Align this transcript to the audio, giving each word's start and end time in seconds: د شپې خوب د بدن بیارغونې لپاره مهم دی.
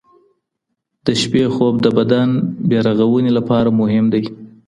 د 1.05 1.07
شپې 1.21 1.43
خوب 1.53 1.75
د 1.81 1.87
بدن 1.97 2.29
بیارغونې 2.69 3.31
لپاره 3.37 3.69
مهم 3.81 4.05
دی. 4.13 4.23